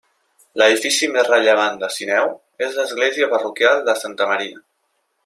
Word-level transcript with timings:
L'edifici 0.61 1.09
més 1.17 1.27
rellevant 1.33 1.77
de 1.83 1.89
Sineu 1.97 2.31
és 2.69 2.73
l'església 2.79 3.29
parroquial 3.35 3.85
de 3.91 3.97
Santa 4.05 4.29
Maria. 4.33 4.65